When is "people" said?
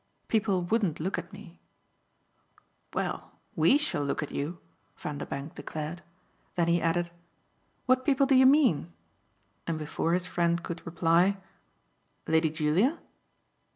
0.29-0.63, 8.03-8.25